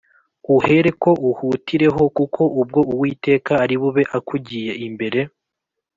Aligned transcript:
uhereko 0.57 1.09
uhutireho 1.29 2.03
kuko 2.17 2.41
ubwo 2.59 2.79
Uwiteka 2.93 3.51
ari 3.63 3.75
bube 3.81 4.03
akugiye 4.17 4.71
imbere 4.87 5.19